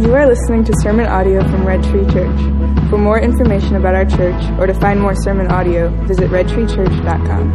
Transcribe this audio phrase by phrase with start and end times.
[0.00, 2.40] You are listening to sermon audio from Red Tree Church.
[2.88, 7.52] For more information about our church or to find more sermon audio, visit redtreechurch.com.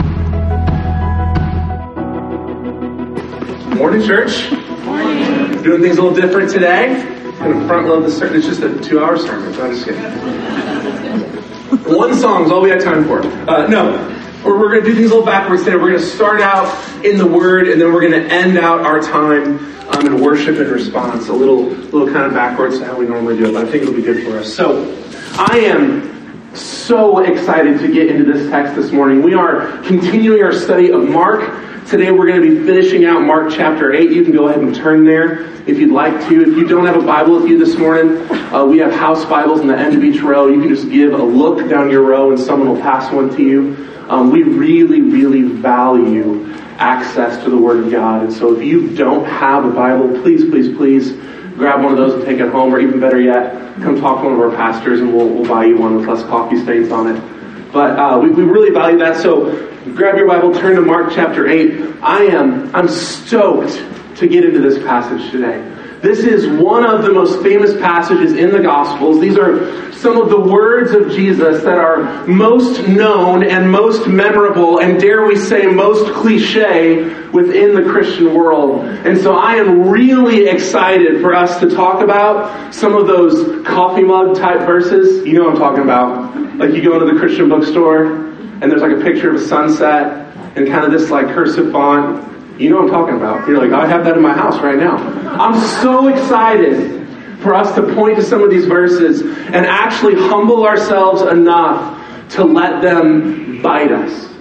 [3.76, 4.52] Morning, church.
[4.84, 5.64] Morning.
[5.64, 7.04] Doing things a little different today.
[7.40, 8.36] Going to front load the sermon.
[8.36, 10.04] It's just a two hour sermon, so I'm just kidding.
[11.98, 13.22] One song is all we had time for.
[13.50, 14.15] Uh, no,
[14.46, 15.76] we're, we're going to do things a little backwards today.
[15.76, 18.82] We're going to start out in the Word, and then we're going to end out
[18.82, 19.60] our time
[19.90, 21.28] um, in worship and response.
[21.30, 23.84] A little, little kind of backwards to how we normally do it, but I think
[23.84, 24.54] it'll be good for us.
[24.54, 25.02] So,
[25.38, 29.22] I am so excited to get into this text this morning.
[29.22, 31.42] We are continuing our study of Mark.
[31.88, 34.10] Today we're going to be finishing out Mark chapter 8.
[34.10, 36.42] You can go ahead and turn there if you'd like to.
[36.42, 39.60] If you don't have a Bible with you this morning, uh, we have house Bibles
[39.60, 40.48] in the end of each row.
[40.48, 43.44] You can just give a look down your row and someone will pass one to
[43.44, 43.88] you.
[44.10, 48.24] Um, we really, really value access to the Word of God.
[48.24, 51.12] And so if you don't have a Bible, please, please, please
[51.56, 54.28] grab one of those and take it home, or even better yet, come talk to
[54.28, 57.16] one of our pastors and we'll, we'll buy you one with less coffee stains on
[57.16, 57.72] it.
[57.72, 59.22] But uh, we, we really value that.
[59.22, 61.98] So grab your Bible, turn to Mark chapter 8.
[62.02, 63.82] I am I'm stoked
[64.18, 65.72] to get into this passage today.
[66.02, 69.20] This is one of the most famous passages in the Gospels.
[69.20, 74.80] These are some of the words of Jesus that are most known and most memorable,
[74.80, 78.86] and dare we say, most cliche within the Christian world.
[78.86, 84.04] And so I am really excited for us to talk about some of those coffee
[84.04, 85.26] mug type verses.
[85.26, 86.58] You know what I'm talking about.
[86.58, 88.25] Like you go into the Christian bookstore,
[88.62, 92.36] and there's like a picture of a sunset, and kind of this like cursive font
[92.58, 93.48] you know what I'm talking about.
[93.48, 94.96] You're like, I have that in my house right now.
[95.38, 97.06] I'm so excited
[97.42, 102.46] for us to point to some of these verses and actually humble ourselves enough to
[102.46, 104.32] let them bite us.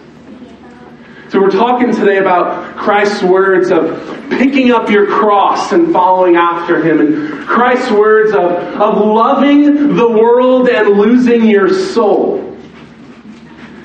[1.29, 6.81] So we're talking today about Christ's words of picking up your cross and following after
[6.81, 12.54] him, and Christ's words of, of loving the world and losing your soul.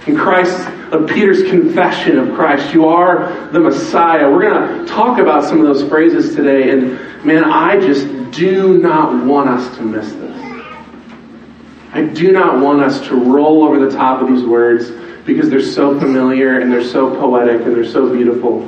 [0.09, 2.73] And Christ's of Peter's confession of Christ.
[2.73, 4.27] You are the Messiah.
[4.27, 6.93] We're going to talk about some of those phrases today, and
[7.23, 10.65] man, I just do not want us to miss this.
[11.93, 14.89] I do not want us to roll over the top of these words
[15.27, 18.63] because they're so familiar and they're so poetic and they're so beautiful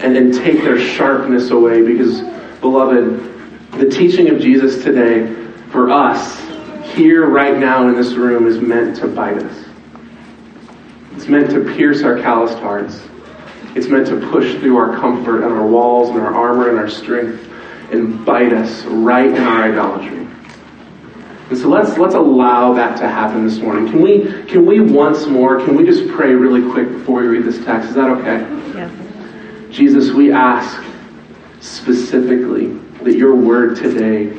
[0.00, 2.20] and then take their sharpness away because,
[2.60, 5.32] beloved, the teaching of Jesus today
[5.70, 6.40] for us
[6.94, 9.69] here right now in this room is meant to bite us.
[11.12, 13.00] It's meant to pierce our calloused hearts.
[13.74, 16.88] It's meant to push through our comfort and our walls and our armor and our
[16.88, 17.48] strength
[17.92, 20.26] and bite us right in our idolatry.
[21.50, 23.90] And so let's let's allow that to happen this morning.
[23.90, 27.44] Can we can we once more, can we just pray really quick before we read
[27.44, 27.88] this text?
[27.88, 28.38] Is that okay?
[28.76, 28.90] Yeah.
[29.70, 30.80] Jesus, we ask
[31.60, 32.68] specifically
[33.02, 34.36] that your word today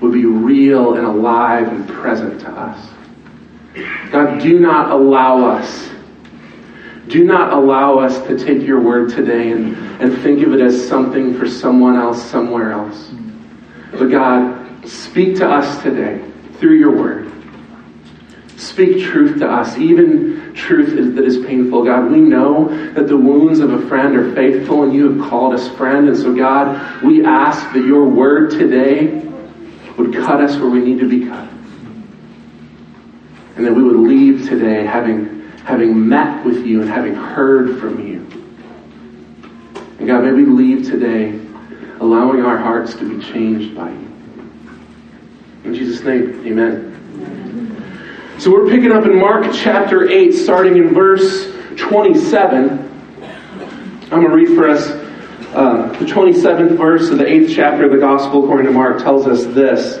[0.00, 2.88] would be real and alive and present to us.
[4.10, 5.88] God, do not allow us
[7.08, 10.88] do not allow us to take your word today and, and think of it as
[10.88, 13.12] something for someone else somewhere else.
[13.92, 16.24] But God, speak to us today
[16.58, 17.30] through your word.
[18.56, 21.84] Speak truth to us, even truth is, that is painful.
[21.84, 25.52] God, we know that the wounds of a friend are faithful and you have called
[25.52, 26.08] us friend.
[26.08, 29.20] And so, God, we ask that your word today
[29.98, 31.48] would cut us where we need to be cut.
[33.56, 35.33] And that we would leave today having
[35.64, 38.20] having met with you and having heard from you.
[39.98, 41.40] And God, may we leave today
[42.00, 44.10] allowing our hearts to be changed by you.
[45.64, 46.90] In Jesus' name, amen.
[48.38, 52.78] So we're picking up in Mark chapter 8, starting in verse 27.
[54.02, 54.88] I'm going to read for us
[55.54, 59.26] uh, the 27th verse of the 8th chapter of the Gospel according to Mark tells
[59.26, 60.00] us this.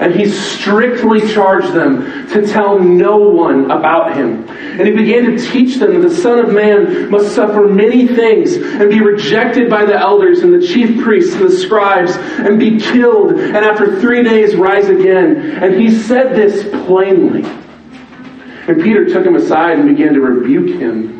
[0.00, 4.48] And he strictly charged them to tell no one about him.
[4.48, 8.54] And he began to teach them that the Son of Man must suffer many things
[8.56, 12.80] and be rejected by the elders and the chief priests and the scribes and be
[12.80, 15.62] killed and after three days rise again.
[15.62, 17.44] And he said this plainly.
[18.66, 21.19] And Peter took him aside and began to rebuke him.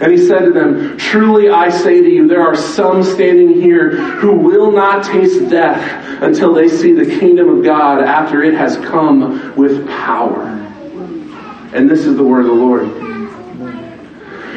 [0.00, 3.90] And he said to them, Truly I say to you, there are some standing here
[3.90, 8.76] who will not taste death until they see the kingdom of God after it has
[8.76, 10.42] come with power.
[11.72, 13.23] And this is the word of the Lord.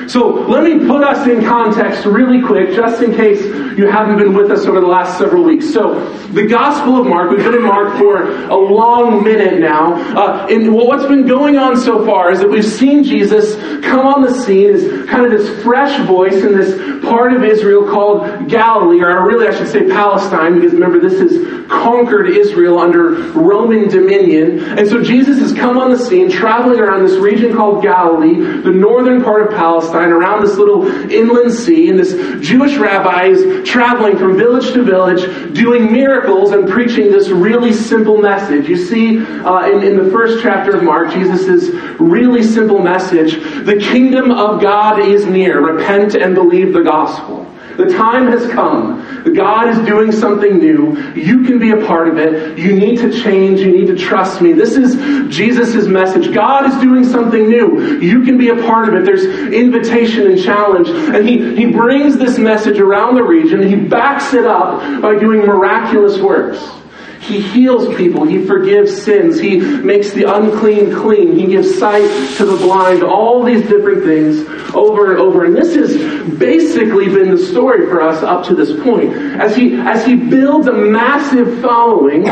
[0.08, 3.42] So let me put us in context really quick, just in case
[3.78, 5.74] you haven't been with us over the last several weeks.
[5.74, 9.94] So the Gospel of Mark, we've been in Mark for a long minute now.
[10.16, 14.22] Uh, and what's been going on so far is that we've seen Jesus come on
[14.22, 19.02] the scene as kind of this fresh voice in this part of Israel called Galilee,
[19.02, 24.60] or really I should say Palestine, because remember this is conquered Israel under Roman dominion.
[24.78, 28.72] And so Jesus has come on the scene, traveling around this region called Galilee, the
[28.72, 32.14] northern part of Palestine Palestine, around this little inland sea, and this
[32.46, 35.22] Jewish rabbi is traveling from village to village,
[35.54, 38.68] doing miracles and preaching this really simple message.
[38.68, 41.70] You see, uh, in, in the first chapter of Mark, Jesus'
[42.00, 43.36] really simple message
[43.66, 45.62] the kingdom of God is near.
[45.62, 47.37] Repent and believe the gospel.
[47.78, 49.34] The time has come.
[49.36, 50.98] God is doing something new.
[51.14, 52.58] You can be a part of it.
[52.58, 53.60] You need to change.
[53.60, 54.54] You need to trust me.
[54.54, 54.96] This is
[55.36, 56.34] Jesus' message.
[56.34, 58.00] God is doing something new.
[58.00, 59.06] You can be a part of it.
[59.06, 60.90] There's invitation and challenge.
[60.90, 63.62] And he, he brings this message around the region.
[63.62, 66.77] He backs it up by doing miraculous works.
[67.20, 68.26] He heals people.
[68.26, 69.40] He forgives sins.
[69.40, 71.38] He makes the unclean clean.
[71.38, 73.04] He gives sight to the blind.
[73.04, 75.46] All these different things over and over.
[75.46, 79.14] And this has basically been the story for us up to this point.
[79.14, 82.24] As he, as he builds a massive following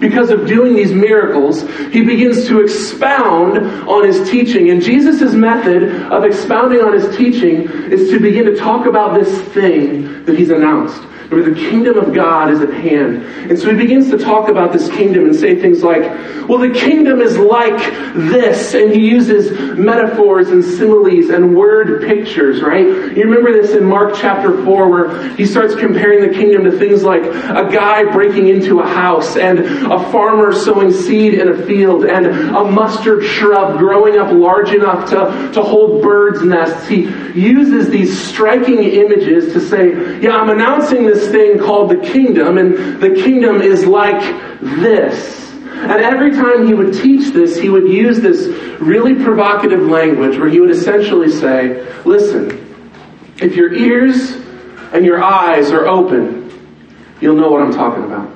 [0.00, 1.62] because of doing these miracles,
[1.92, 3.58] he begins to expound
[3.88, 4.70] on his teaching.
[4.70, 9.40] And Jesus' method of expounding on his teaching is to begin to talk about this
[9.48, 11.02] thing that he's announced
[11.40, 13.22] the kingdom of God is at hand.
[13.48, 16.02] And so he begins to talk about this kingdom and say things like,
[16.48, 17.78] well, the kingdom is like
[18.14, 18.74] this.
[18.74, 22.84] And he uses metaphors and similes and word pictures, right?
[22.84, 27.02] You remember this in Mark chapter 4 where he starts comparing the kingdom to things
[27.02, 32.04] like a guy breaking into a house and a farmer sowing seed in a field
[32.04, 36.88] and a mustard shrub growing up large enough to, to hold birds' nests.
[36.88, 37.02] He
[37.38, 42.58] uses these striking images to say, yeah, I'm announcing this this thing called the kingdom,
[42.58, 44.20] and the kingdom is like
[44.60, 45.40] this.
[45.64, 48.46] And every time he would teach this, he would use this
[48.80, 52.58] really provocative language where he would essentially say, Listen,
[53.40, 54.32] if your ears
[54.92, 56.50] and your eyes are open,
[57.20, 58.28] you'll know what I'm talking about.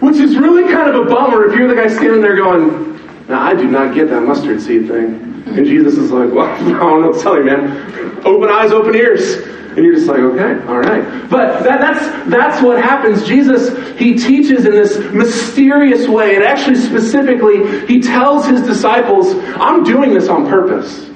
[0.00, 3.42] Which is really kind of a bummer if you're the guy standing there going, Now,
[3.42, 5.44] I do not get that mustard seed thing.
[5.46, 8.22] And Jesus is like, Well, I don't know what to tell you, man.
[8.24, 9.51] Open eyes, open ears.
[9.74, 11.30] And you're just like, okay, all right.
[11.30, 13.24] But that, that's, that's what happens.
[13.24, 16.34] Jesus, he teaches in this mysterious way.
[16.34, 21.08] And actually, specifically, he tells his disciples, I'm doing this on purpose.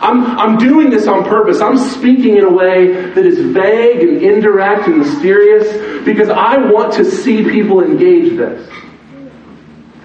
[0.00, 1.60] I'm, I'm doing this on purpose.
[1.60, 6.94] I'm speaking in a way that is vague and indirect and mysterious because I want
[6.94, 8.68] to see people engage this.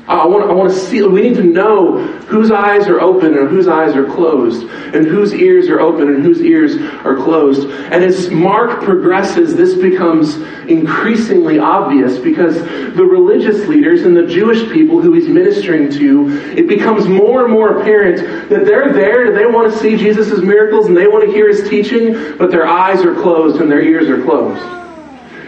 [0.07, 1.97] I want, I want to see, we need to know
[2.27, 4.63] whose eyes are open and whose eyes are closed,
[4.95, 7.69] and whose ears are open and whose ears are closed.
[7.69, 10.37] And as Mark progresses, this becomes
[10.69, 16.67] increasingly obvious because the religious leaders and the Jewish people who he's ministering to, it
[16.69, 20.85] becomes more and more apparent that they're there and they want to see Jesus' miracles
[20.85, 24.07] and they want to hear his teaching, but their eyes are closed and their ears
[24.07, 24.86] are closed.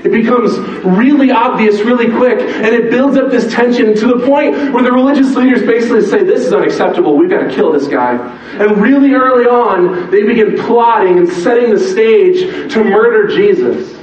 [0.03, 4.74] It becomes really obvious really quick, and it builds up this tension to the point
[4.74, 8.15] where the religious leaders basically say, This is unacceptable, we've got to kill this guy.
[8.60, 13.99] And really early on, they begin plotting and setting the stage to murder Jesus.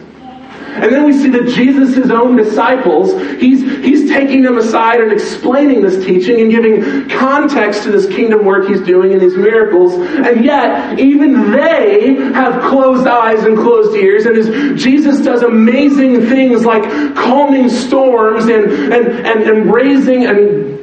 [0.82, 5.10] And then we see that Jesus, his own disciples, he's, he's taking them aside and
[5.10, 9.94] explaining this teaching and giving context to this kingdom work he's doing and these miracles.
[9.94, 14.26] And yet, even they have closed eyes and closed ears.
[14.26, 16.82] And as Jesus does amazing things like
[17.14, 20.76] calming storms and, and, and, and raising and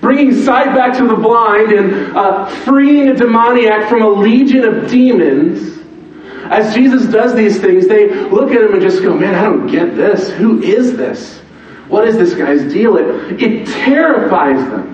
[0.00, 4.90] bringing sight back to the blind and uh, freeing a demoniac from a legion of
[4.90, 5.78] demons,
[6.50, 9.66] as Jesus does these things, they look at him and just go, man, I don't
[9.66, 10.30] get this.
[10.30, 11.38] Who is this?
[11.88, 12.96] What is this guy's deal?
[12.96, 14.92] It, it terrifies them.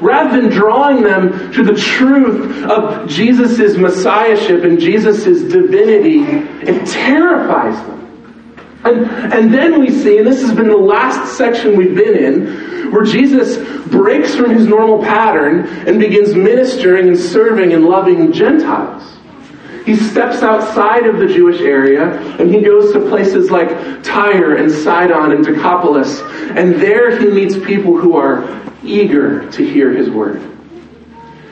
[0.00, 6.20] Rather than drawing them to the truth of Jesus' messiahship and Jesus' divinity,
[6.62, 7.96] it terrifies them.
[8.84, 12.92] And, and then we see, and this has been the last section we've been in,
[12.92, 13.56] where Jesus
[13.88, 19.02] breaks from his normal pattern and begins ministering and serving and loving Gentiles.
[19.86, 23.68] He steps outside of the Jewish area and he goes to places like
[24.02, 26.22] Tyre and Sidon and Decapolis.
[26.56, 30.42] And there he meets people who are eager to hear his word.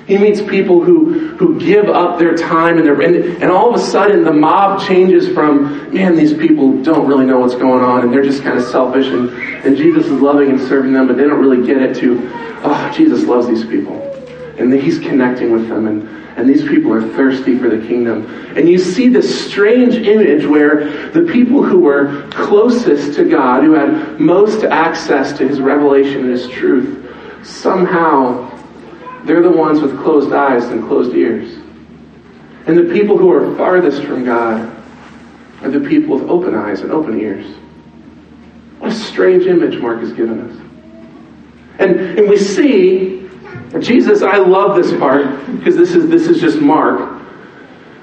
[0.08, 3.80] He meets people who, who give up their time and, their, and, and all of
[3.80, 8.02] a sudden the mob changes from, man, these people don't really know what's going on
[8.02, 9.30] and they're just kind of selfish and,
[9.64, 12.18] and Jesus is loving and serving them, but they don't really get it to,
[12.64, 14.02] oh, Jesus loves these people.
[14.58, 18.26] And he's connecting with them and, and these people are thirsty for the kingdom.
[18.56, 23.72] And you see this strange image where the people who were closest to God, who
[23.72, 28.50] had most access to his revelation and his truth, somehow
[29.24, 31.56] they're the ones with closed eyes and closed ears.
[32.66, 34.70] And the people who are farthest from God
[35.62, 37.46] are the people with open eyes and open ears.
[38.78, 40.60] What a strange image Mark has given us.
[41.78, 43.23] And, and we see
[43.80, 45.26] Jesus, I love this part
[45.56, 47.22] because this is, this is just Mark.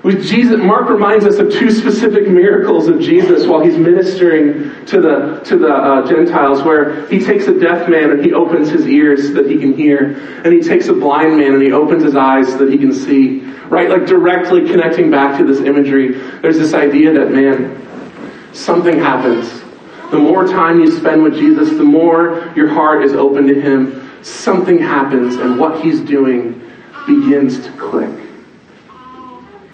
[0.04, 5.00] With Jesus, Mark reminds us of two specific miracles of Jesus while he's ministering to
[5.00, 8.88] the to the uh, Gentiles, where he takes a deaf man and he opens his
[8.88, 12.04] ears so that he can hear, and he takes a blind man and he opens
[12.04, 13.42] his eyes so that he can see.
[13.70, 16.13] Right, like directly connecting back to this imagery.
[16.42, 19.62] There's this idea that man, something happens.
[20.10, 24.00] The more time you spend with Jesus, the more your heart is open to Him.
[24.22, 26.62] Something happens, and what He's doing
[27.08, 28.10] begins to click.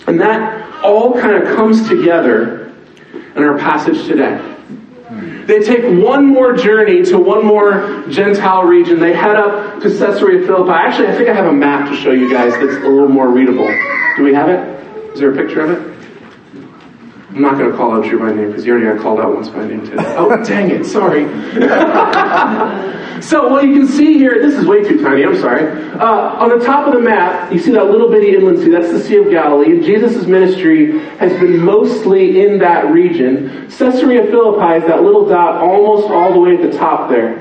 [0.07, 2.73] And that all kind of comes together
[3.35, 4.41] in our passage today.
[5.45, 8.99] They take one more journey to one more Gentile region.
[8.99, 10.71] They head up to Caesarea Philippi.
[10.71, 13.29] Actually, I think I have a map to show you guys that's a little more
[13.29, 13.67] readable.
[14.17, 15.13] Do we have it?
[15.13, 15.96] Is there a picture of it?
[17.37, 19.35] I'm not going to call out Drew by name because he already got called out
[19.35, 20.03] once by name today.
[20.17, 21.25] Oh, dang it, sorry.
[23.21, 25.69] so what you can see here, this is way too tiny, I'm sorry.
[25.99, 28.89] Uh, on the top of the map, you see that little bitty inland sea, that's
[28.89, 33.67] the Sea of Galilee, and Jesus' ministry has been mostly in that region.
[33.69, 37.37] Caesarea Philippi is that little dot almost all the way at the top there.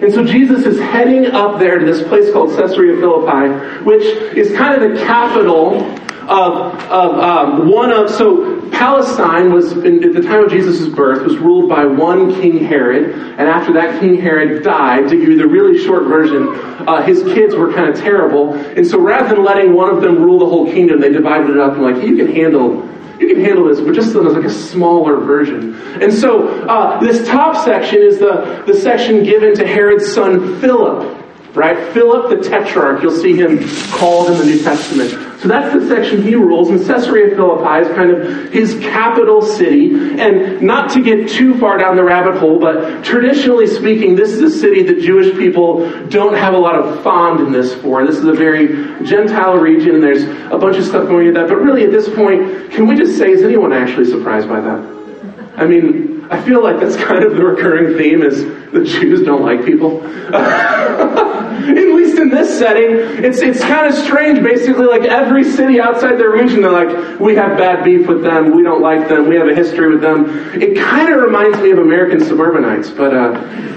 [0.00, 4.56] And so Jesus is heading up there to this place called Caesarea Philippi, which is
[4.56, 5.82] kind of the capital
[6.28, 11.22] of, of um, one of, so Palestine was, in, at the time of Jesus' birth,
[11.22, 15.36] was ruled by one King Herod, and after that King Herod died, to give you
[15.36, 16.48] the really short version,
[16.88, 20.22] uh, his kids were kind of terrible, and so rather than letting one of them
[20.22, 22.88] rule the whole kingdom, they divided it up and like, you can handle
[23.20, 25.80] you can handle this, but just like a smaller version.
[26.02, 31.24] And so uh, this top section is the, the section given to Herod's son Philip
[31.54, 31.92] right?
[31.92, 33.58] Philip the Tetrarch, you'll see him
[33.92, 35.33] called in the New Testament.
[35.44, 40.18] So that's the section he rules, and Caesarea Philippi is kind of his capital city.
[40.18, 44.40] And not to get too far down the rabbit hole, but traditionally speaking, this is
[44.40, 48.06] a city that Jewish people don't have a lot of fondness for.
[48.06, 51.50] This is a very Gentile region, and there's a bunch of stuff going into that.
[51.50, 54.78] But really, at this point, can we just say, is anyone actually surprised by that?
[55.56, 59.42] I mean, I feel like that's kind of the recurring theme is the Jews don't
[59.42, 60.00] like people.
[61.68, 64.42] At least in this setting, it's, it's kind of strange.
[64.42, 68.54] Basically, like every city outside their region, they're like, we have bad beef with them,
[68.54, 70.26] we don't like them, we have a history with them.
[70.60, 73.32] It kind of reminds me of American suburbanites, but uh,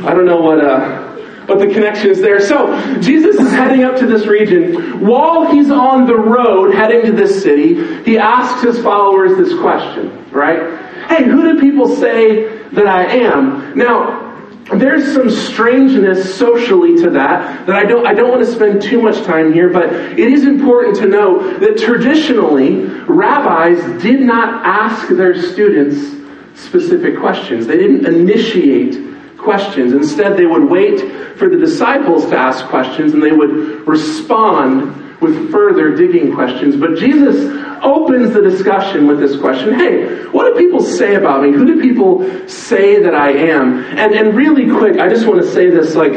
[0.05, 0.63] I don't know what.
[0.63, 1.05] Uh,
[1.47, 2.41] but the connection is there.
[2.41, 4.99] So, Jesus is heading up to this region.
[4.99, 10.29] While he's on the road heading to this city, he asks his followers this question,
[10.29, 10.77] right?
[11.07, 13.77] Hey, who do people say that I am?
[13.77, 14.26] Now,
[14.73, 19.01] there's some strangeness socially to that that I don't I don't want to spend too
[19.01, 25.07] much time here, but it is important to know that traditionally rabbis did not ask
[25.09, 26.17] their students
[26.59, 27.65] specific questions.
[27.65, 29.93] They didn't initiate questions.
[29.93, 35.49] Instead, they would wait for the disciples to ask questions and they would respond with
[35.51, 36.75] further digging questions.
[36.75, 37.37] But Jesus
[37.81, 41.51] opens the discussion with this question Hey, what do people say about me?
[41.51, 43.83] Who do people say that I am?
[43.97, 46.13] And, and really quick, I just want to say this like,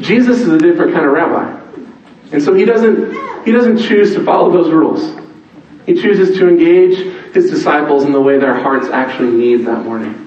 [0.00, 1.60] Jesus is a different kind of rabbi.
[2.32, 5.20] And so he doesn't, he doesn't choose to follow those rules.
[5.86, 6.96] He chooses to engage
[7.34, 10.23] his disciples in the way their hearts actually need that morning.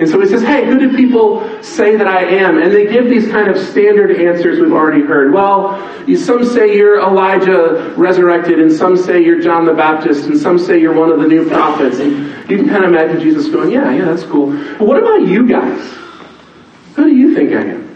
[0.00, 2.56] And so he says, Hey, who do people say that I am?
[2.56, 5.30] And they give these kind of standard answers we've already heard.
[5.30, 5.78] Well,
[6.16, 10.80] some say you're Elijah resurrected, and some say you're John the Baptist, and some say
[10.80, 11.98] you're one of the new prophets.
[11.98, 14.52] And you can kind of imagine Jesus going, Yeah, yeah, that's cool.
[14.78, 15.94] But what about you guys?
[16.96, 17.86] Who do you think I am?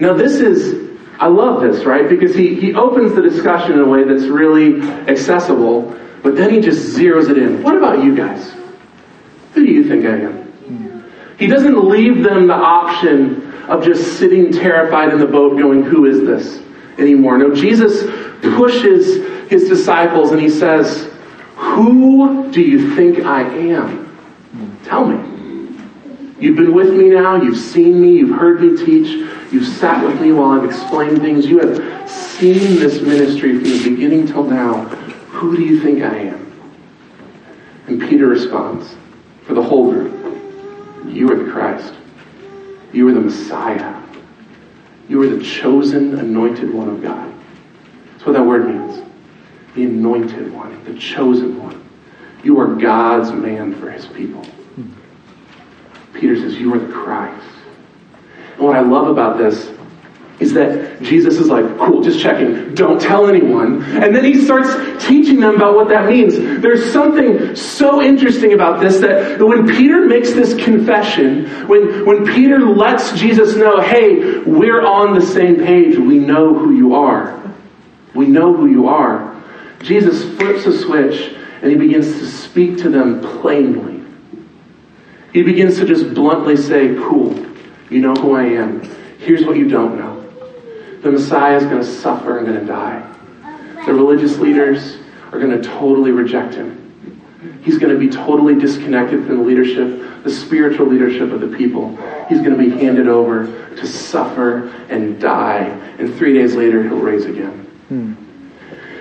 [0.00, 2.08] Now, this is, I love this, right?
[2.08, 6.60] Because he, he opens the discussion in a way that's really accessible, but then he
[6.60, 7.62] just zeroes it in.
[7.62, 8.52] What about you guys?
[9.52, 10.41] Who do you think I am?
[11.42, 16.06] He doesn't leave them the option of just sitting terrified in the boat going, Who
[16.06, 16.62] is this?
[16.98, 17.36] anymore.
[17.36, 18.04] No, Jesus
[18.54, 21.10] pushes his disciples and he says,
[21.56, 24.78] Who do you think I am?
[24.84, 25.30] Tell me.
[26.38, 29.08] You've been with me now, you've seen me, you've heard me teach,
[29.52, 33.90] you've sat with me while I've explained things, you have seen this ministry from the
[33.90, 34.84] beginning till now.
[34.84, 36.52] Who do you think I am?
[37.88, 38.94] And Peter responds
[39.44, 40.21] for the whole group.
[41.06, 41.94] You are the Christ.
[42.92, 44.00] You are the Messiah.
[45.08, 47.32] You are the chosen, anointed one of God.
[48.12, 49.02] That's what that word means.
[49.74, 51.82] The anointed one, the chosen one.
[52.44, 54.44] You are God's man for his people.
[54.44, 54.92] Hmm.
[56.14, 57.46] Peter says, You are the Christ.
[58.54, 59.71] And what I love about this
[60.42, 63.82] is that Jesus is like, cool, just checking, don't tell anyone.
[63.82, 66.36] And then he starts teaching them about what that means.
[66.36, 72.58] There's something so interesting about this that when Peter makes this confession, when, when Peter
[72.58, 77.40] lets Jesus know, hey, we're on the same page, we know who you are.
[78.14, 79.40] We know who you are.
[79.80, 84.04] Jesus flips a switch and he begins to speak to them plainly.
[85.32, 87.34] He begins to just bluntly say, cool,
[87.88, 88.82] you know who I am.
[89.18, 90.21] Here's what you don't know
[91.02, 93.08] the Messiah is going to suffer and going to die.
[93.86, 94.98] The religious leaders
[95.32, 96.78] are going to totally reject him.
[97.62, 101.96] He's going to be totally disconnected from the leadership, the spiritual leadership of the people.
[102.28, 105.64] He's going to be handed over to suffer and die,
[105.98, 107.52] and three days later, he'll raise again.
[107.88, 108.14] Hmm.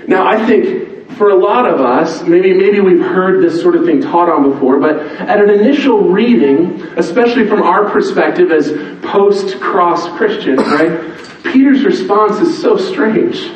[0.08, 3.86] Now, I think for a lot of us, maybe, maybe we've heard this sort of
[3.86, 8.72] thing taught on before, but at an initial reading, especially from our perspective as
[9.04, 13.52] post cross Christians, right, Peter's response is so strange.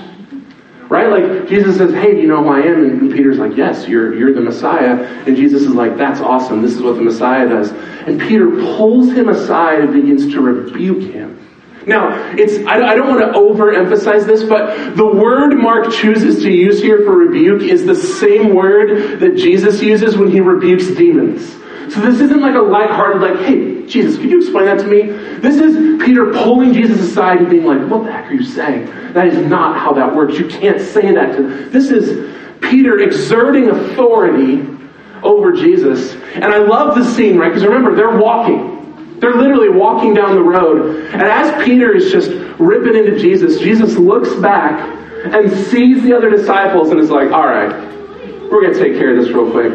[0.87, 1.09] Right?
[1.09, 2.83] Like Jesus says, Hey, do you know who I am?
[2.83, 4.93] And Peter's like, Yes, you're you're the Messiah.
[5.25, 6.61] And Jesus is like, That's awesome.
[6.61, 7.71] This is what the Messiah does.
[7.71, 11.44] And Peter pulls him aside and begins to rebuke him.
[11.87, 16.51] Now, it's I, I don't want to overemphasize this, but the word Mark chooses to
[16.51, 21.55] use here for rebuke is the same word that Jesus uses when he rebukes demons.
[21.93, 25.03] So this isn't like a lighthearted, like, hey, Jesus, could you explain that to me?
[25.39, 28.87] This is Peter pulling Jesus aside and being like, what the heck are you saying?
[29.13, 30.39] That is not how that works.
[30.39, 31.71] You can't say that to them.
[31.71, 34.67] This is Peter exerting authority
[35.21, 36.15] over Jesus.
[36.33, 37.49] And I love the scene, right?
[37.49, 38.74] Because remember, they're walking.
[39.19, 41.05] They're literally walking down the road.
[41.13, 44.79] And as Peter is just ripping into Jesus, Jesus looks back
[45.25, 47.71] and sees the other disciples and is like, all right,
[48.51, 49.73] we're going to take care of this real quick.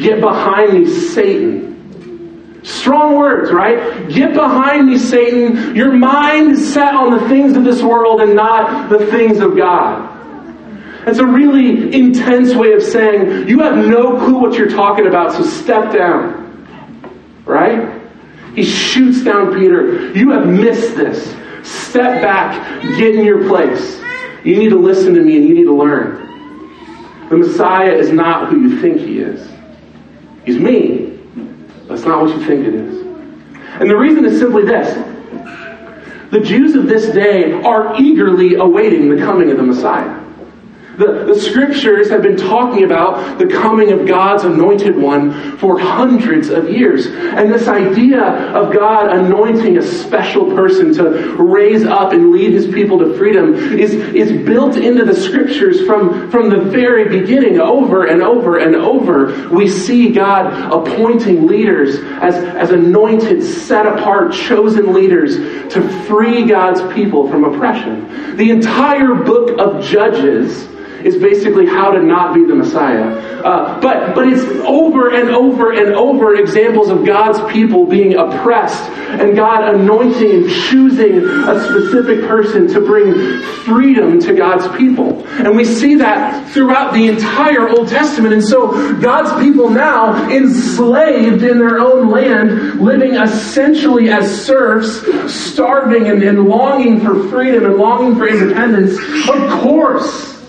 [0.00, 2.60] Get behind me, Satan.
[2.62, 4.08] Strong words, right?
[4.10, 5.74] Get behind me, Satan.
[5.74, 9.56] Your mind is set on the things of this world and not the things of
[9.56, 10.08] God.
[11.06, 15.32] It's a really intense way of saying, you have no clue what you're talking about,
[15.32, 16.36] so step down.
[17.46, 17.99] Right?
[18.54, 20.12] He shoots down Peter.
[20.12, 21.36] You have missed this.
[21.66, 22.82] Step back.
[22.98, 24.00] Get in your place.
[24.44, 27.28] You need to listen to me and you need to learn.
[27.28, 29.48] The Messiah is not who you think he is.
[30.44, 31.18] He's me.
[31.86, 33.00] That's not what you think it is.
[33.80, 34.94] And the reason is simply this.
[36.30, 40.19] The Jews of this day are eagerly awaiting the coming of the Messiah.
[41.00, 46.50] The, the scriptures have been talking about the coming of God's anointed one for hundreds
[46.50, 47.06] of years.
[47.06, 52.66] And this idea of God anointing a special person to raise up and lead his
[52.66, 57.58] people to freedom is, is built into the scriptures from, from the very beginning.
[57.58, 64.34] Over and over and over, we see God appointing leaders as, as anointed, set apart,
[64.34, 65.36] chosen leaders
[65.72, 68.36] to free God's people from oppression.
[68.36, 70.68] The entire book of Judges
[71.04, 73.30] is basically how to not be the Messiah.
[73.40, 78.82] Uh, but, but it's over and over and over examples of God's people being oppressed
[79.10, 85.26] and God anointing and choosing a specific person to bring freedom to God's people.
[85.26, 88.34] And we see that throughout the entire Old Testament.
[88.34, 95.00] And so God's people now enslaved in their own land, living essentially as serfs,
[95.32, 98.92] starving and, and longing for freedom and longing for independence.
[99.28, 100.39] Of course,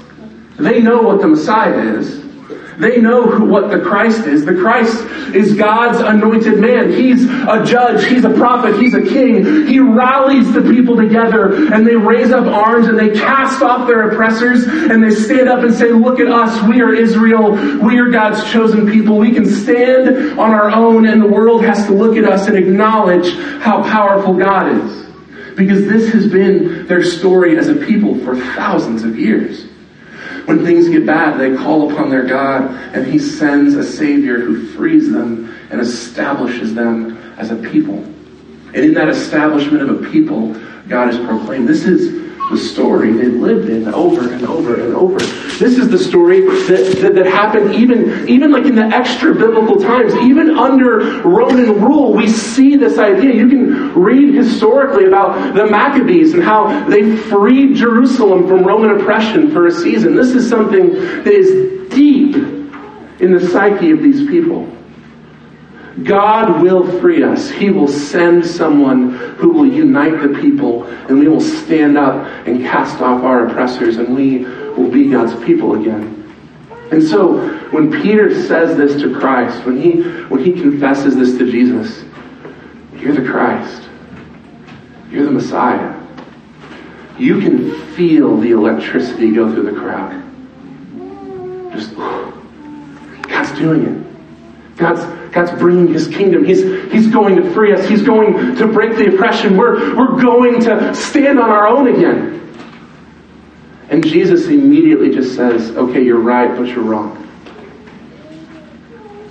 [0.62, 2.22] they know what the Messiah is.
[2.82, 4.44] They know who, what the Christ is.
[4.44, 6.92] The Christ is God's anointed man.
[6.92, 8.06] He's a judge.
[8.06, 8.82] He's a prophet.
[8.82, 9.68] He's a king.
[9.68, 14.10] He rallies the people together and they raise up arms and they cast off their
[14.10, 16.68] oppressors and they stand up and say, look at us.
[16.68, 17.52] We are Israel.
[17.86, 19.18] We are God's chosen people.
[19.18, 22.58] We can stand on our own and the world has to look at us and
[22.58, 25.06] acknowledge how powerful God is.
[25.56, 29.71] Because this has been their story as a people for thousands of years.
[30.52, 34.68] When things get bad, they call upon their God, and He sends a Savior who
[34.74, 37.96] frees them and establishes them as a people.
[37.96, 40.54] And in that establishment of a people,
[40.90, 41.70] God is proclaimed.
[41.70, 45.20] This is the story they lived in over and over and over.
[45.20, 49.78] This is the story that, that, that, happened even, even like in the extra biblical
[49.78, 50.14] times.
[50.16, 53.34] Even under Roman rule, we see this idea.
[53.34, 59.52] You can read historically about the Maccabees and how they freed Jerusalem from Roman oppression
[59.52, 60.16] for a season.
[60.16, 64.68] This is something that is deep in the psyche of these people.
[66.04, 67.50] God will free us.
[67.50, 72.62] He will send someone who will unite the people, and we will stand up and
[72.62, 76.18] cast off our oppressors, and we will be God's people again.
[76.92, 81.50] And so, when Peter says this to Christ, when he, when he confesses this to
[81.50, 82.04] Jesus,
[82.96, 83.84] you're the Christ,
[85.10, 85.98] you're the Messiah,
[87.18, 90.12] you can feel the electricity go through the crowd.
[91.74, 91.96] Just,
[93.30, 94.78] God's doing it.
[94.78, 96.44] God's God's bringing his kingdom.
[96.44, 97.88] He's, he's going to free us.
[97.88, 99.56] He's going to break the oppression.
[99.56, 102.38] We're, we're going to stand on our own again.
[103.90, 107.18] And Jesus immediately just says, okay, you're right, but you're wrong.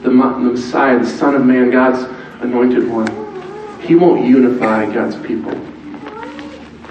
[0.02, 2.02] The, the Messiah, the Son of Man, God's
[2.42, 3.08] anointed one,
[3.82, 5.54] he won't unify God's people.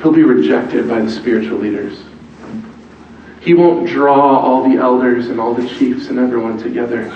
[0.01, 2.03] He'll be rejected by the spiritual leaders.
[3.41, 7.09] He won't draw all the elders and all the chiefs and everyone together.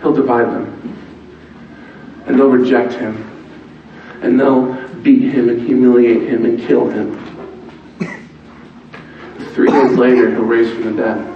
[0.00, 0.75] He'll divide them
[2.26, 3.32] and they'll reject him.
[4.22, 7.22] And they'll beat him and humiliate him and kill him.
[9.54, 11.32] Three days later, he'll raise from the dead.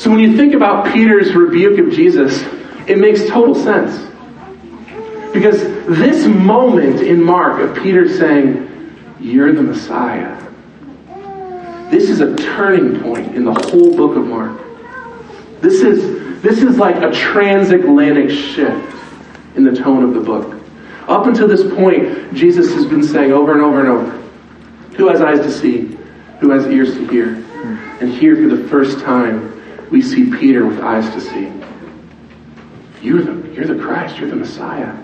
[0.00, 2.42] So when you think about Peter's rebuke of Jesus,
[2.88, 4.06] it makes total sense.
[5.32, 8.66] Because this moment in Mark of Peter saying,
[9.20, 10.36] You're the Messiah,
[11.90, 14.58] this is a turning point in the whole book of Mark.
[15.60, 18.96] This is this is like a transatlantic shift
[19.56, 20.62] in the tone of the book.
[21.06, 24.10] Up until this point, Jesus has been saying over and over and over,
[24.96, 25.96] Who has eyes to see?
[26.40, 27.34] Who has ears to hear?
[28.00, 31.52] And here, for the first time, we see Peter with eyes to see.
[33.02, 34.96] You're the, you're the Christ, you're the Messiah.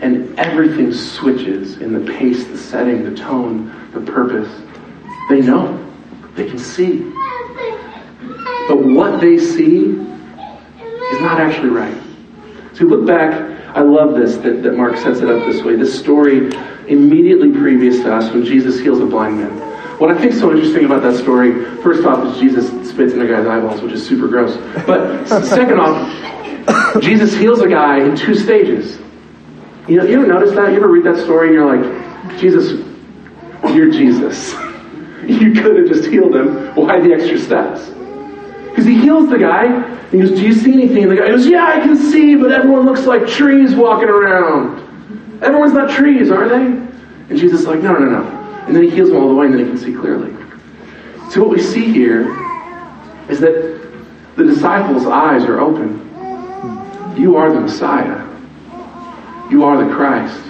[0.00, 4.50] And everything switches in the pace, the setting, the tone, the purpose.
[5.30, 5.84] They know,
[6.34, 6.98] they can see.
[8.68, 10.07] But what they see
[11.12, 11.96] is not actually right.
[12.74, 13.32] So look back,
[13.76, 15.76] I love this that, that Mark sets it up this way.
[15.76, 16.50] This story
[16.88, 19.68] immediately previous to us when Jesus heals a blind man.
[19.98, 23.20] What I think is so interesting about that story, first off, is Jesus spits in
[23.20, 24.56] a guy's eyeballs, which is super gross.
[24.86, 28.98] But second off, Jesus heals a guy in two stages.
[29.88, 30.70] You know, you ever notice that?
[30.70, 32.84] You ever read that story and you're like, Jesus,
[33.74, 34.54] you're Jesus.
[35.28, 36.74] You could have just healed him.
[36.74, 37.90] Why the extra steps?
[38.78, 41.02] Because he heals the guy, he goes, Do you see anything?
[41.02, 45.42] And the guy goes, Yeah, I can see, but everyone looks like trees walking around.
[45.42, 46.64] Everyone's not trees, are they?
[46.64, 48.22] And Jesus is like, No, no, no.
[48.68, 50.32] And then he heals them all the way, and then he can see clearly.
[51.32, 52.30] So what we see here
[53.28, 53.84] is that
[54.36, 55.96] the disciples' eyes are open.
[57.16, 58.24] You are the Messiah.
[59.50, 60.40] You are the Christ.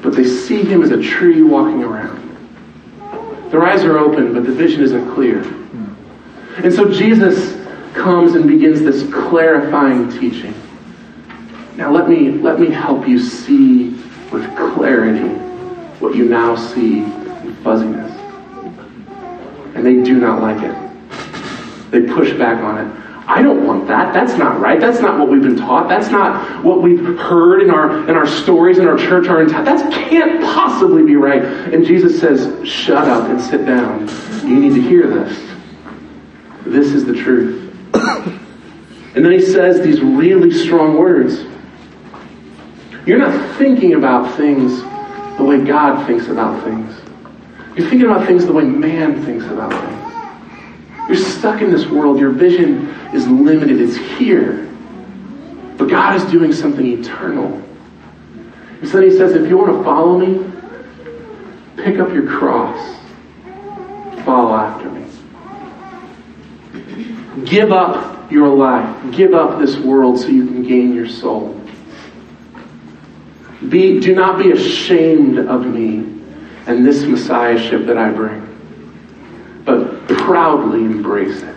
[0.00, 3.50] But they see him as a tree walking around.
[3.50, 5.42] Their eyes are open, but the vision isn't clear.
[6.64, 7.56] And so Jesus
[7.94, 10.54] comes and begins this clarifying teaching.
[11.76, 13.90] Now let me let me help you see
[14.32, 15.28] with clarity
[16.00, 18.12] what you now see in fuzziness.
[19.74, 21.90] And they do not like it.
[21.90, 23.04] They push back on it.
[23.28, 24.12] I don't want that.
[24.12, 24.80] That's not right.
[24.80, 25.88] That's not what we've been taught.
[25.88, 29.28] That's not what we've heard in our in our stories in our church.
[29.28, 31.42] Our entire that can't possibly be right.
[31.42, 34.08] And Jesus says, "Shut up and sit down.
[34.42, 35.47] You need to hear this.
[36.70, 41.44] This is the truth." and then he says these really strong words.
[43.06, 44.82] You're not thinking about things
[45.38, 46.94] the way God thinks about things.
[47.74, 51.08] You're thinking about things the way man thinks about things.
[51.08, 52.18] You're stuck in this world.
[52.18, 53.80] Your vision is limited.
[53.80, 54.68] It's here.
[55.78, 57.62] But God is doing something eternal.
[58.80, 60.44] And so then he says, if you want to follow me,
[61.76, 62.96] pick up your cross.
[64.24, 65.07] Follow after me.
[67.44, 69.14] Give up your life.
[69.14, 71.54] Give up this world so you can gain your soul.
[73.68, 75.98] Be, do not be ashamed of me
[76.66, 81.56] and this messiahship that I bring, but proudly embrace it.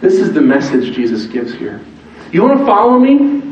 [0.00, 1.80] This is the message Jesus gives here.
[2.32, 3.42] You want to follow me?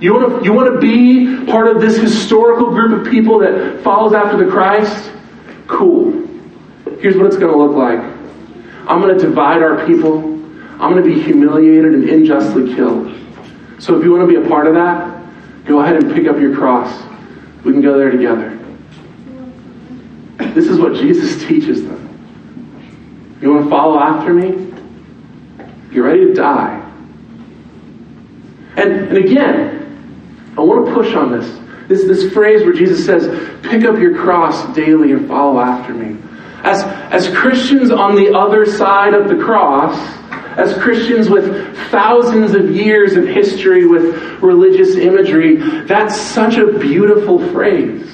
[0.00, 3.82] You want to, you want to be part of this historical group of people that
[3.82, 5.10] follows after the Christ?
[5.66, 6.28] Cool.
[7.00, 8.21] Here's what it's going to look like
[8.88, 13.18] I'm going to divide our people, I'm going to be humiliated and unjustly killed.
[13.78, 15.24] So if you want to be a part of that,
[15.64, 17.02] go ahead and pick up your cross.
[17.64, 18.58] We can go there together.
[20.54, 22.02] This is what Jesus teaches them.
[23.40, 24.72] You want to follow after me?
[25.90, 26.78] You're ready to die.
[28.76, 31.58] And, and again, I want to push on this.
[31.88, 33.26] This, this phrase where Jesus says,
[33.62, 36.16] pick up your cross daily and follow after me.
[36.64, 39.96] As, as Christians on the other side of the cross,
[40.56, 47.38] as Christians with thousands of years of history with religious imagery, that's such a beautiful
[47.50, 48.08] phrase.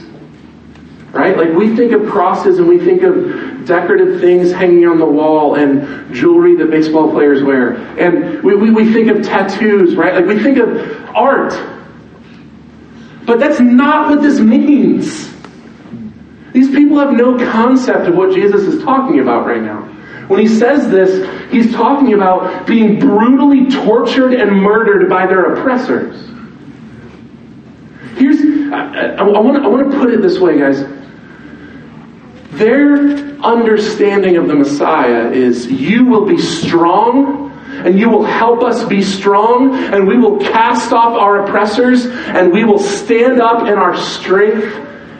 [1.10, 1.36] Right?
[1.36, 5.56] Like we think of crosses and we think of decorative things hanging on the wall
[5.56, 7.74] and jewelry that baseball players wear.
[7.98, 10.14] And we, we, we think of tattoos, right?
[10.14, 10.68] Like we think of
[11.14, 11.52] art.
[13.26, 15.28] But that's not what this means.
[16.52, 19.82] These people have no concept of what Jesus is talking about right now.
[20.28, 26.26] When he says this, he's talking about being brutally tortured and murdered by their oppressors.
[28.16, 28.40] Here's,
[28.72, 30.84] I, I, I, want, to put it this way, guys.
[32.58, 32.98] Their
[33.40, 37.48] understanding of the Messiah is you will be strong
[37.84, 42.52] and you will help us be strong, and we will cast off our oppressors, and
[42.52, 44.74] we will stand up in our strength,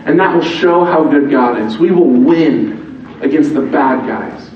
[0.09, 1.77] and that will show how good God is.
[1.77, 4.51] We will win against the bad guys.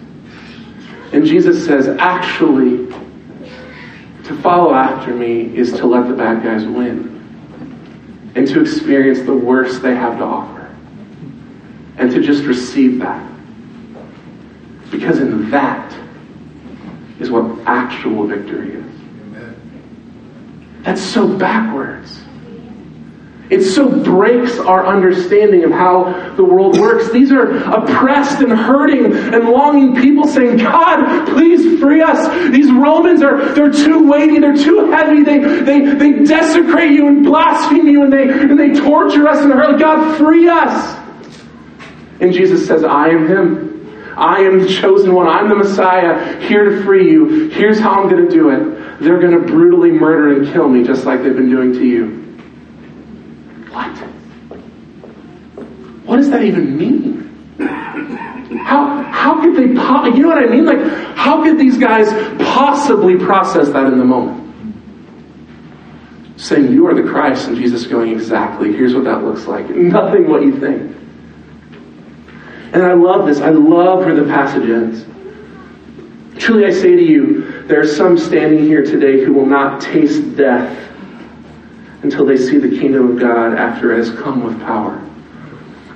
[1.12, 2.86] And Jesus says, actually,
[4.24, 9.34] to follow after me is to let the bad guys win and to experience the
[9.34, 10.74] worst they have to offer
[11.98, 13.30] and to just receive that.
[14.90, 15.92] Because in that,
[17.20, 18.90] is what actual victory is.
[20.82, 22.21] That's so backwards.
[23.52, 27.12] It so breaks our understanding of how the world works.
[27.12, 32.50] These are oppressed and hurting and longing people saying, God, please free us.
[32.50, 37.26] These Romans are they're too weighty, they're too heavy, they they, they desecrate you and
[37.26, 39.78] blaspheme you and they and they torture us and hurt.
[39.78, 40.98] God, free us.
[42.22, 44.14] And Jesus says, I am him.
[44.16, 45.26] I am the chosen one.
[45.26, 47.50] I'm the Messiah, here to free you.
[47.50, 49.00] Here's how I'm going to do it.
[49.02, 52.21] They're going to brutally murder and kill me just like they've been doing to you.
[53.72, 53.98] What?
[56.04, 57.56] What does that even mean?
[58.58, 60.66] How, how could they, you know what I mean?
[60.66, 60.80] Like,
[61.16, 62.10] how could these guys
[62.42, 64.40] possibly process that in the moment?
[66.36, 69.68] Saying, You are the Christ, and Jesus going, Exactly, here's what that looks like.
[69.70, 70.96] Nothing what you think.
[72.74, 73.40] And I love this.
[73.40, 75.06] I love where the passage ends.
[76.38, 80.36] Truly I say to you, there are some standing here today who will not taste
[80.36, 80.91] death
[82.02, 85.00] until they see the kingdom of God after it has come with power.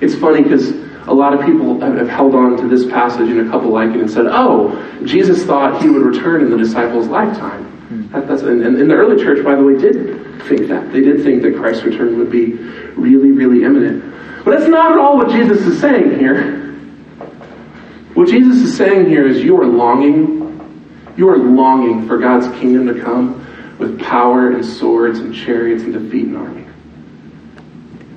[0.01, 0.71] It's funny because
[1.07, 3.99] a lot of people have held on to this passage and a couple like it
[3.99, 7.63] and said, oh, Jesus thought he would return in the disciples' lifetime.
[7.63, 8.11] Hmm.
[8.11, 10.91] That, that's, and, and the early church, by the way, did think that.
[10.91, 12.53] They did think that Christ's return would be
[12.95, 14.03] really, really imminent.
[14.43, 16.57] But that's not at all what Jesus is saying here.
[18.13, 22.87] What Jesus is saying here is you are longing, you are longing for God's kingdom
[22.87, 23.46] to come
[23.77, 26.65] with power and swords and chariots and defeat an army.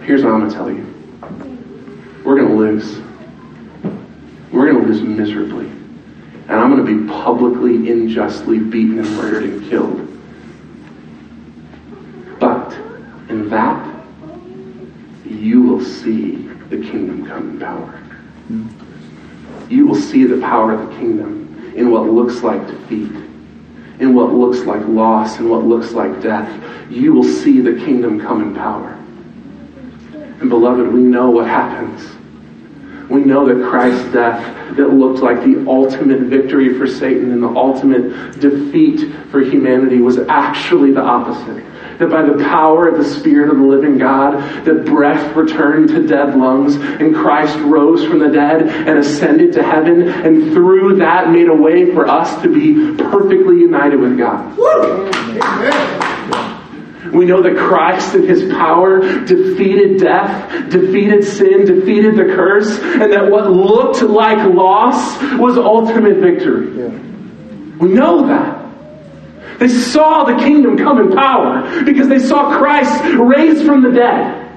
[0.02, 2.22] Here's what I'm going to tell you.
[2.24, 2.98] We're going to lose.
[4.52, 5.66] We're going to lose miserably.
[5.66, 10.06] And I'm going to be publicly, unjustly beaten and murdered and killed.
[12.40, 12.72] But
[13.28, 14.04] in that,
[15.24, 16.36] you will see
[16.70, 17.98] the kingdom come in power
[18.48, 18.68] hmm.
[19.68, 23.12] you will see the power of the kingdom in what looks like defeat,
[24.00, 26.50] in what looks like loss, and what looks like death.
[26.90, 28.96] You will see the kingdom come in power.
[30.40, 32.08] And beloved, we know what happens.
[33.10, 37.48] We know that Christ's death that looked like the ultimate victory for Satan and the
[37.48, 41.64] ultimate defeat for humanity was actually the opposite
[42.00, 46.06] that by the power of the Spirit of the living God, that breath returned to
[46.06, 51.30] dead lungs, and Christ rose from the dead and ascended to heaven, and through that
[51.30, 54.56] made a way for us to be perfectly united with God.
[57.12, 63.12] We know that Christ in his power defeated death, defeated sin, defeated the curse, and
[63.12, 66.78] that what looked like loss was ultimate victory.
[66.78, 66.88] Yeah.
[67.78, 68.59] We know that.
[69.60, 74.48] They saw the kingdom come in power because they saw Christ raised from the dead.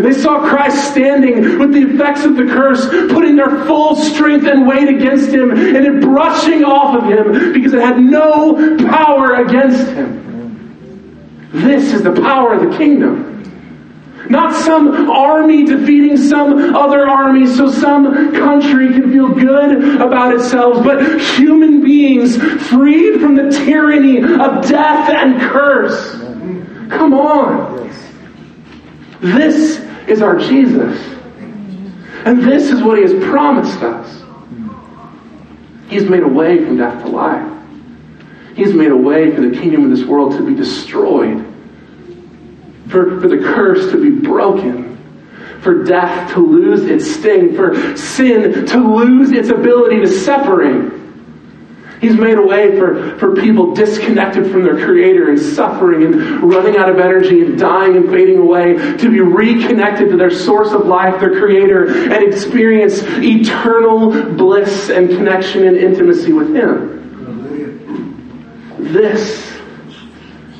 [0.00, 4.68] They saw Christ standing with the effects of the curse, putting their full strength and
[4.68, 9.88] weight against him, and it brushing off of him because it had no power against
[9.88, 11.50] him.
[11.52, 13.33] This is the power of the kingdom.
[14.28, 20.82] Not some army defeating some other army so some country can feel good about itself,
[20.82, 22.36] but human beings
[22.68, 26.12] freed from the tyranny of death and curse.
[26.90, 27.74] Come on.
[29.20, 30.98] This is our Jesus.
[32.24, 34.22] And this is what he has promised us.
[35.88, 37.50] He's made a way from death to life.
[38.56, 41.53] He's made a way for the kingdom of this world to be destroyed
[42.94, 44.96] for, for the curse to be broken,
[45.60, 50.92] for death to lose its sting, for sin to lose its ability to separate.
[52.00, 56.76] He's made a way for, for people disconnected from their Creator and suffering and running
[56.76, 60.86] out of energy and dying and fading away to be reconnected to their source of
[60.86, 66.92] life, their Creator, and experience eternal bliss and connection and intimacy with Him.
[68.92, 69.58] This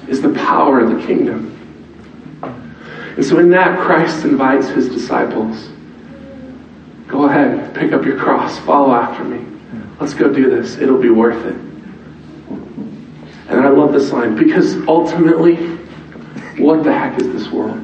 [0.09, 1.54] is the power of the kingdom.
[3.16, 5.68] And so in that, Christ invites his disciples
[7.14, 9.46] go ahead, pick up your cross, follow after me.
[10.00, 10.77] Let's go do this.
[10.79, 11.55] It'll be worth it.
[13.48, 15.55] And I love this line because ultimately,
[16.59, 17.79] what the heck is this world?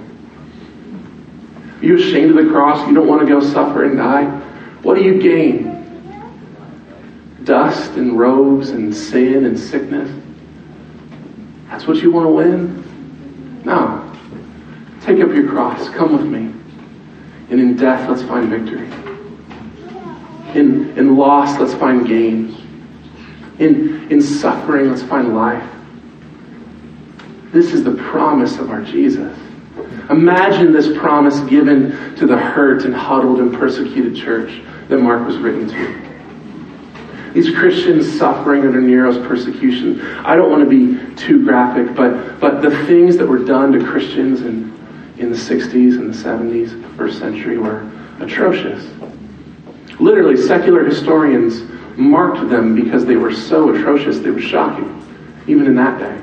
[1.80, 2.86] Are you ashamed of the cross?
[2.88, 4.24] You don't want to go suffer and die?
[4.82, 5.70] What do you gain?
[7.44, 10.10] Dust and robes and sin and sickness?
[11.68, 13.62] That's what you want to win?
[13.64, 13.99] No.
[15.02, 15.88] Take up your cross.
[15.90, 16.52] Come with me.
[17.50, 18.86] And in death, let's find victory.
[20.54, 22.56] In, in loss, let's find gain.
[23.58, 25.68] In, in suffering, let's find life.
[27.52, 29.36] This is the promise of our Jesus.
[30.08, 35.36] Imagine this promise given to the hurt and huddled and persecuted church that Mark was
[35.38, 36.10] written to.
[37.32, 40.00] These Christians suffering under Nero's persecution.
[40.24, 43.84] I don't want to be too graphic, but, but the things that were done to
[43.84, 44.76] Christians and
[45.20, 47.88] in the 60s and the 70s, of the first century, were
[48.20, 48.86] atrocious.
[50.00, 51.62] Literally, secular historians
[51.96, 55.06] marked them because they were so atrocious, they were shocking,
[55.46, 56.20] even in that day.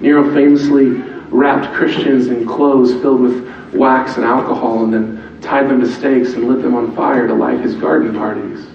[0.00, 0.88] Nero famously
[1.30, 6.32] wrapped Christians in clothes filled with wax and alcohol and then tied them to stakes
[6.32, 8.66] and lit them on fire to light his garden parties.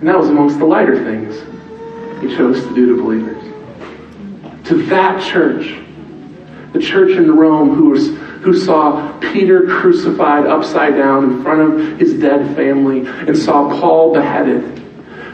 [0.00, 1.34] And that was amongst the lighter things
[2.22, 3.42] he chose to do to believers.
[4.68, 5.83] To that church,
[6.74, 8.08] the church in Rome who, was,
[8.42, 14.12] who saw Peter crucified upside down in front of his dead family and saw Paul
[14.12, 14.80] beheaded,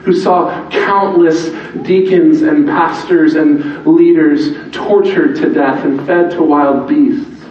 [0.04, 1.48] who saw countless
[1.82, 7.42] deacons and pastors and leaders tortured to death and fed to wild beasts.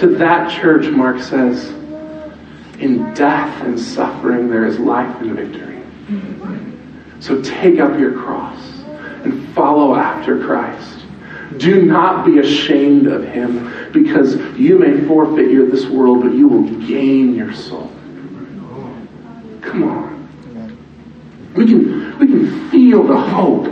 [0.00, 1.68] To that church, Mark says,
[2.80, 5.82] in death and suffering there is life and victory.
[7.20, 8.60] So take up your cross
[9.24, 11.05] and follow after Christ.
[11.58, 16.48] Do not be ashamed of him because you may forfeit your this world, but you
[16.48, 17.90] will gain your soul.
[19.62, 20.16] Come on.
[21.54, 23.64] We can, we can feel the hope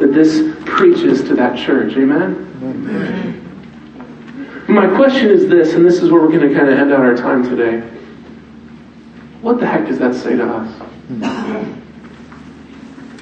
[0.00, 1.96] that this preaches to that church.
[1.96, 2.50] Amen?
[2.62, 3.40] Amen.
[4.68, 7.00] My question is this, and this is where we're going to kind of end out
[7.00, 7.80] our time today.
[9.40, 10.80] What the heck does that say to us?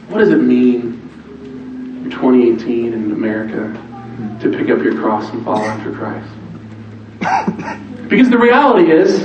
[0.09, 1.02] What does it mean
[2.13, 3.73] 2018 in America
[4.41, 6.29] to pick up your cross and follow after Christ.
[8.09, 9.23] Because the reality is,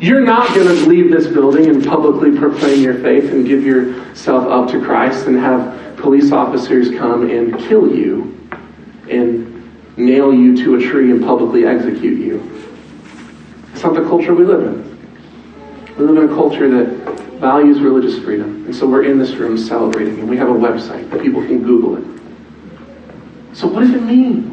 [0.00, 4.46] you're not going to leave this building and publicly proclaim your faith and give yourself
[4.46, 8.48] up to Christ and have police officers come and kill you
[9.10, 12.64] and nail you to a tree and publicly execute you.
[13.74, 15.96] It's not the culture we live in.
[15.98, 18.66] We live in a culture that values religious freedom.
[18.66, 21.62] And so we're in this room celebrating, and we have a website that people can
[21.62, 23.56] Google it.
[23.56, 24.50] So, what does it mean?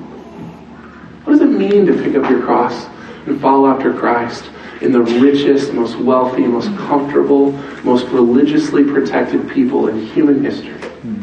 [1.24, 2.88] What does it mean to pick up your cross
[3.28, 4.50] and follow after Christ
[4.82, 7.52] in the richest, most wealthy, most comfortable,
[7.84, 10.80] most religiously protected people in human history?
[11.02, 11.16] Hmm.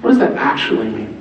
[0.00, 1.15] What does that actually mean?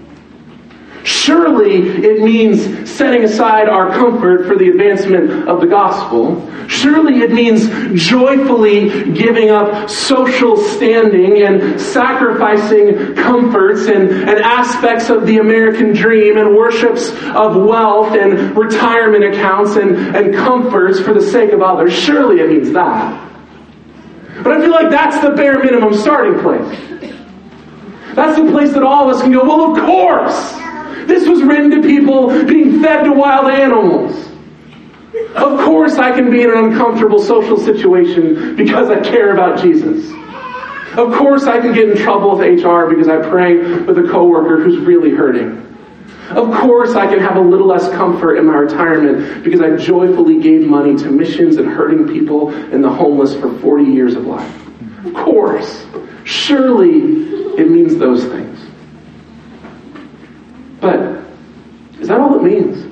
[1.06, 6.52] Surely it means setting aside our comfort for the advancement of the gospel.
[6.68, 15.28] Surely it means joyfully giving up social standing and sacrificing comforts and, and aspects of
[15.28, 21.22] the American dream and worships of wealth and retirement accounts and, and comforts for the
[21.22, 21.94] sake of others.
[21.94, 23.32] Surely it means that.
[24.44, 27.14] But I feel like that's the bare minimum starting place.
[28.16, 30.65] That's the place that all of us can go, well, of course.
[31.08, 34.30] This was written to people being fed to wild animals.
[35.36, 40.12] Of course, I can be in an uncomfortable social situation because I care about Jesus.
[40.98, 44.62] Of course, I can get in trouble with HR because I pray with a coworker
[44.62, 45.62] who's really hurting.
[46.30, 50.42] Of course, I can have a little less comfort in my retirement because I joyfully
[50.42, 55.06] gave money to missions and hurting people and the homeless for 40 years of life.
[55.06, 55.86] Of course.
[56.24, 56.98] Surely
[57.58, 58.60] it means those things.
[60.86, 62.84] But is that all it means?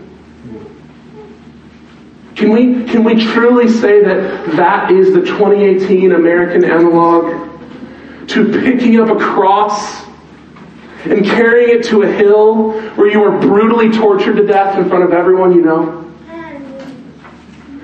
[2.35, 7.51] Can we, can we truly say that that is the 2018 American analog
[8.29, 10.05] to picking up a cross
[11.05, 15.03] and carrying it to a hill where you are brutally tortured to death in front
[15.03, 15.99] of everyone you know?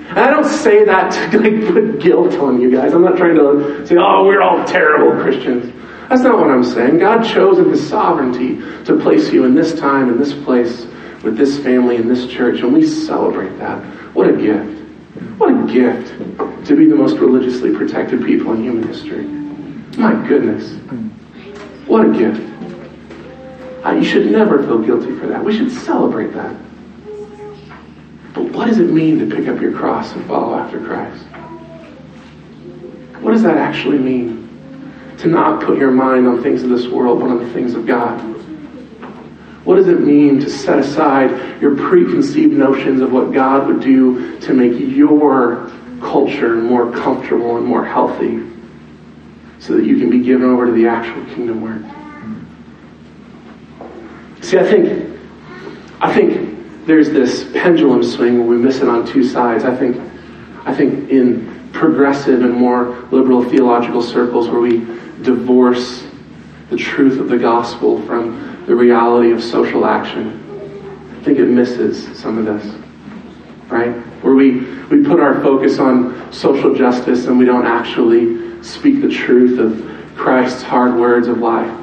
[0.08, 2.94] And I don't say that to like put guilt on you guys.
[2.94, 5.72] I'm not trying to say, oh, we're all terrible Christians.
[6.10, 6.98] That's not what I'm saying.
[6.98, 10.84] God chose in His sovereignty to place you in this time, in this place,
[11.22, 13.80] with this family, in this church, and we celebrate that.
[14.12, 14.82] What a gift.
[15.38, 16.08] What a gift
[16.66, 19.22] to be the most religiously protected people in human history.
[19.98, 20.78] My goodness.
[21.86, 22.42] What a gift.
[23.86, 25.44] You should never feel guilty for that.
[25.44, 26.56] We should celebrate that.
[28.34, 31.24] But what does it mean to pick up your cross and follow after Christ?
[33.22, 34.39] What does that actually mean?
[35.20, 37.86] To not put your mind on things of this world, but on the things of
[37.86, 38.18] God.
[39.64, 44.40] What does it mean to set aside your preconceived notions of what God would do
[44.40, 48.42] to make your culture more comfortable and more healthy
[49.58, 51.82] so that you can be given over to the actual kingdom work?
[54.42, 55.20] See, I think,
[56.00, 59.64] I think there's this pendulum swing where we miss it on two sides.
[59.64, 60.00] I think,
[60.64, 66.06] I think in progressive and more liberal theological circles where we divorce
[66.70, 70.36] the truth of the gospel from the reality of social action.
[71.18, 72.74] I think it misses some of this,
[73.68, 73.92] right?
[74.22, 79.08] Where we, we put our focus on social justice and we don't actually speak the
[79.08, 81.76] truth of Christ's hard words of life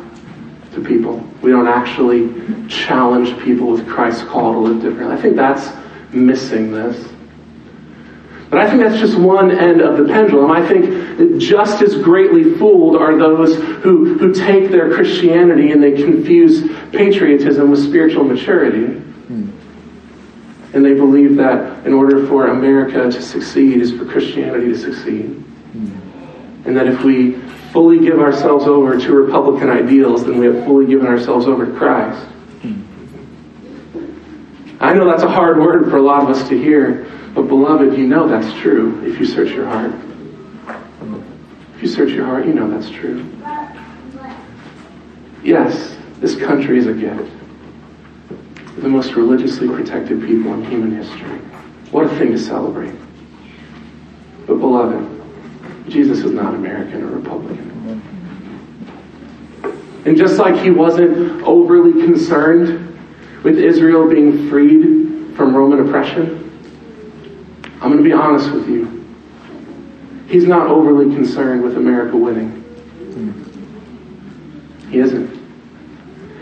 [0.74, 1.28] to people.
[1.42, 5.16] We don't actually challenge people with Christ's call to live differently.
[5.16, 5.76] I think that's
[6.14, 7.12] missing this.
[8.50, 10.52] But I think that's just one end of the pendulum.
[10.52, 10.86] I think
[11.18, 16.64] that just as greatly fooled are those who, who take their Christianity and they confuse
[16.92, 18.86] patriotism with spiritual maturity.
[18.86, 19.50] Hmm.
[20.74, 25.26] And they believe that in order for America to succeed is for Christianity to succeed.
[25.26, 26.68] Hmm.
[26.68, 27.34] And that if we
[27.74, 31.78] fully give ourselves over to Republican ideals, then we have fully given ourselves over to
[31.78, 32.26] Christ.
[32.62, 32.82] Hmm.
[34.80, 37.06] I know that's a hard word for a lot of us to hear,
[37.38, 39.94] but beloved, you know that's true if you search your heart.
[41.76, 43.24] If you search your heart, you know that's true.
[45.44, 47.32] Yes, this country is a gift.
[48.78, 51.38] The most religiously protected people in human history.
[51.92, 52.96] What a thing to celebrate.
[54.48, 55.08] But beloved,
[55.90, 58.02] Jesus is not American or Republican.
[60.06, 63.00] And just like he wasn't overly concerned
[63.44, 66.47] with Israel being freed from Roman oppression,
[67.82, 69.06] I'm going to be honest with you.
[70.28, 72.64] He's not overly concerned with America winning.
[74.90, 75.38] He isn't.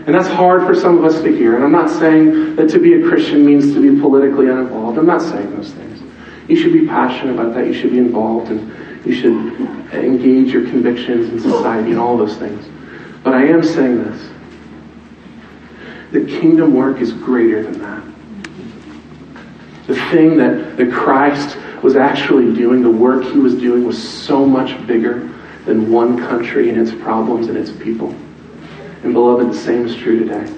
[0.06, 1.56] And that's hard for some of us to hear.
[1.56, 4.98] And I'm not saying that to be a Christian means to be politically uninvolved.
[4.98, 6.00] I'm not saying those things.
[6.48, 7.66] You should be passionate about that.
[7.66, 9.34] You should be involved and you should
[9.92, 12.66] engage your convictions in society and all those things.
[13.24, 14.30] But I am saying this.
[16.12, 18.05] The kingdom work is greater than that.
[19.86, 24.44] The thing that, that Christ was actually doing, the work he was doing, was so
[24.44, 25.32] much bigger
[25.64, 28.14] than one country and its problems and its people.
[29.02, 30.52] And beloved, the same is true today.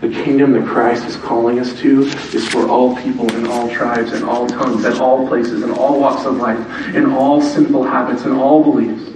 [0.00, 4.12] The kingdom that Christ is calling us to is for all people in all tribes
[4.12, 6.58] and all tongues and all places and all walks of life
[6.94, 9.10] and all sinful habits and all beliefs.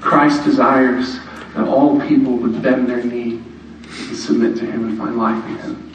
[0.00, 1.18] Christ desires
[1.54, 3.42] that all people would bend their knee
[3.82, 5.87] and submit to him and find life in him.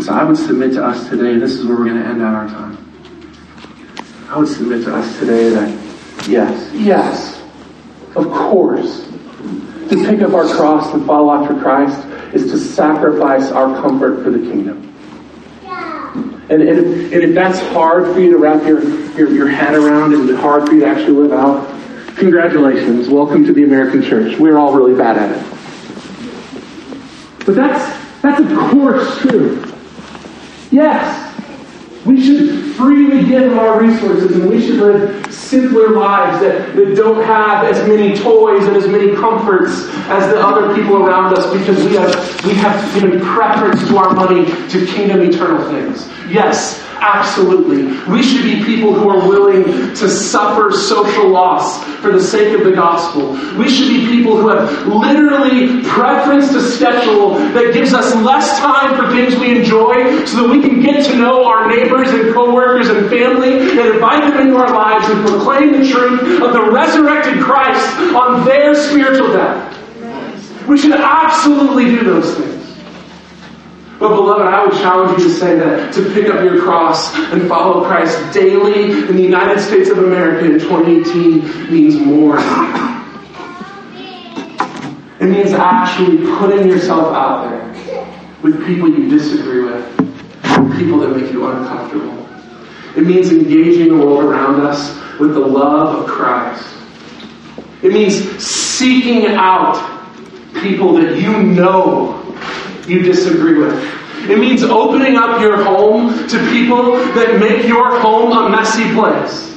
[0.00, 2.48] So I would submit to us today, this is where we're going to end our
[2.48, 2.78] time.
[4.28, 5.68] I would submit to us today that,
[6.26, 7.42] yes, yes,
[8.16, 9.06] of course,
[9.90, 14.30] to pick up our cross and follow after Christ is to sacrifice our comfort for
[14.30, 14.88] the kingdom.
[16.48, 18.82] And, and, if, and if that's hard for you to wrap your,
[19.14, 21.68] your, your head around and hard for you to actually live out,
[22.16, 23.10] congratulations.
[23.10, 24.38] Welcome to the American church.
[24.38, 25.44] We're all really bad at it.
[27.44, 29.62] But that's, that's of course true.
[30.72, 31.28] Yes,
[32.06, 36.96] we should freely give of our resources, and we should live simpler lives that, that
[36.96, 41.52] don't have as many toys and as many comforts as the other people around us
[41.56, 46.08] because we have, we have given preference to our money to kingdom eternal things.
[46.28, 47.82] Yes, Absolutely.
[48.12, 52.64] We should be people who are willing to suffer social loss for the sake of
[52.64, 53.32] the gospel.
[53.58, 58.94] We should be people who have literally preference to schedule that gives us less time
[58.94, 62.88] for things we enjoy so that we can get to know our neighbors and coworkers
[62.88, 67.42] and family and invite them into our lives and proclaim the truth of the resurrected
[67.42, 67.84] Christ
[68.14, 70.68] on their spiritual death.
[70.68, 72.61] We should absolutely do those things.
[74.02, 77.48] But, beloved, I would challenge you to say that to pick up your cross and
[77.48, 82.36] follow Christ daily in the United States of America in 2018 means more.
[85.20, 89.96] It means actually putting yourself out there with people you disagree with,
[90.76, 92.28] people that make you uncomfortable.
[92.96, 96.66] It means engaging the world around us with the love of Christ.
[97.84, 99.76] It means seeking out
[100.54, 102.21] people that you know
[102.86, 103.74] you disagree with.
[104.30, 109.50] It means opening up your home to people that make your home a messy place.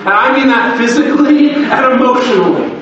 [0.00, 2.76] And I mean that physically and emotionally.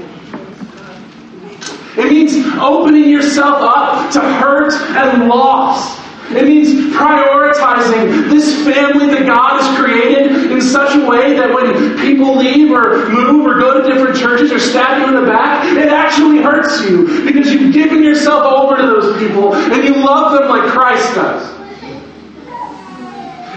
[1.97, 5.99] It means opening yourself up to hurt and loss
[6.31, 11.99] it means prioritizing this family that God has created in such a way that when
[11.99, 15.65] people leave or move or go to different churches or stab you in the back,
[15.77, 20.33] it actually hurts you because you've given yourself over to those people and you love
[20.33, 21.55] them like Christ does.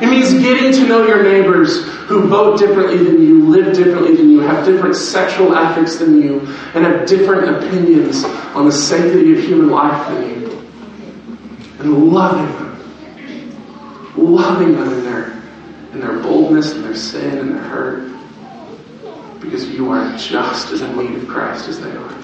[0.01, 4.29] It means getting to know your neighbors who vote differently than you, live differently than
[4.29, 6.39] you, have different sexual ethics than you,
[6.73, 8.23] and have different opinions
[8.55, 10.41] on the sanctity of human life than you
[11.79, 12.67] and loving them.
[14.17, 15.40] Loving them in
[15.93, 18.11] in their boldness and their sin and their hurt.
[19.39, 22.17] Because you are just as in need of Christ as they are.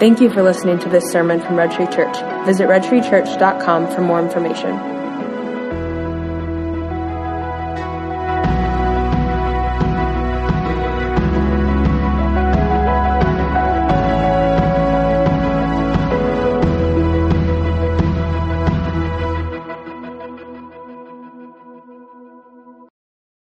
[0.00, 2.16] Thank you for listening to this sermon from Red Tree Church.
[2.44, 5.03] Visit redtreechurch.com for more information.